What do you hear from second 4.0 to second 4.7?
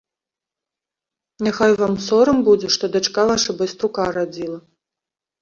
радзіла.